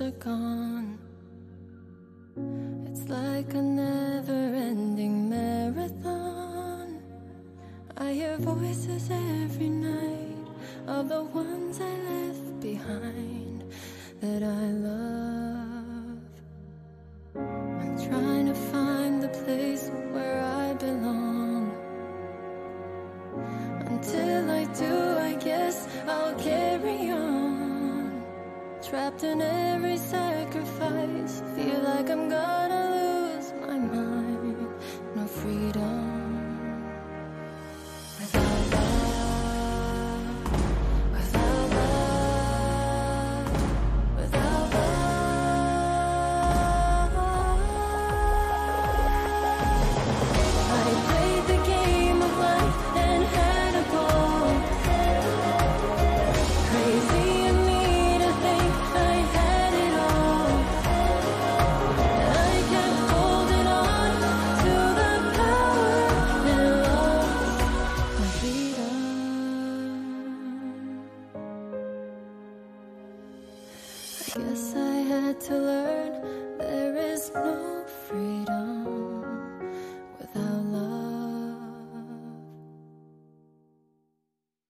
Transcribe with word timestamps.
are 0.00 0.10
gone. 0.12 0.98
It's 2.86 3.06
like 3.08 3.52
a 3.52 3.60
never 3.60 4.32
ending 4.32 5.28
marathon. 5.28 7.02
I 7.98 8.12
hear 8.12 8.36
voices 8.38 9.10
every 9.10 9.68
night 9.68 10.46
of 10.86 11.08
the 11.10 11.22
ones 11.22 11.80
I 11.80 11.94
left 12.12 12.60
behind 12.60 13.64
that 14.20 14.42
I 14.42 14.64
love. 14.88 16.20
I'm 17.36 17.96
trying 18.08 18.46
to 18.46 18.54
find 18.54 19.22
the 19.22 19.28
place 19.44 19.90
where 20.12 20.40
I 20.40 20.72
belong. 20.74 21.76
Until 23.86 24.50
I 24.50 24.64
do, 24.64 25.18
I 25.18 25.34
guess 25.34 25.86
I'll 26.06 26.34
on. 26.38 26.59
Trapped 28.90 29.22
in 29.22 29.40
every 29.40 29.96
sacrifice, 29.96 31.44
feel 31.54 31.78
like 31.78 32.10
I'm 32.10 32.28
gonna 32.28 32.59
guess 74.40 74.74
I 74.74 74.94
had 75.10 75.40
to 75.42 75.54
learn 75.54 76.49